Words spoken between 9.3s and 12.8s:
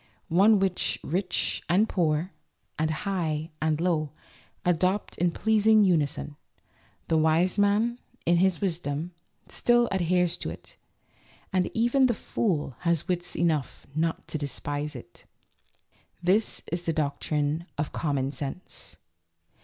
still adheres to it, and even the fool